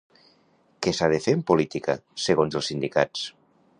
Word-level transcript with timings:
Què 0.85 0.93
s'ha 0.99 1.09
de 1.13 1.19
fer 1.25 1.35
en 1.39 1.43
política, 1.51 1.97
segons 2.25 2.59
els 2.61 2.71
sindicats? 2.73 3.29